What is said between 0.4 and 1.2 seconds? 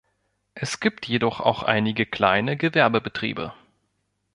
Es gibt